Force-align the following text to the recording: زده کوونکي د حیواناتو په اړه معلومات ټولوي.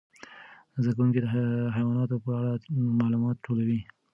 زده 0.81 0.91
کوونکي 0.95 1.19
د 1.21 1.27
حیواناتو 1.75 2.15
په 2.25 2.29
اړه 2.39 2.53
معلومات 2.99 3.37
ټولوي. 3.45 3.79